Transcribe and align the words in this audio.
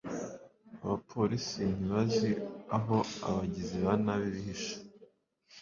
abapolisi 0.83 1.63
ntibazi 1.77 2.29
aho 2.77 2.97
abagizi 3.27 3.77
ba 3.85 3.93
nabi 4.03 4.27
bihishe 4.35 4.75